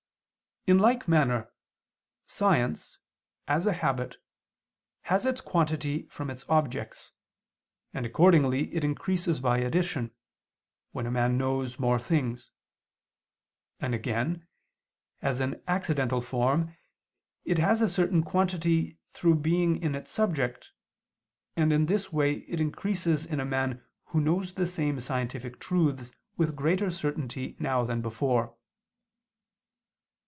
[0.67, 1.51] In like manner
[2.27, 2.99] science,
[3.47, 4.17] as a habit,
[5.05, 7.09] has its quantity from its objects,
[7.95, 10.11] and accordingly it increases by addition,
[10.91, 12.51] when a man knows more things;
[13.79, 14.47] and again,
[15.23, 16.75] as an accidental form,
[17.43, 20.69] it has a certain quantity through being in its subject,
[21.55, 26.11] and in this way it increases in a man who knows the same scientific truths
[26.37, 28.55] with greater certainty now than before.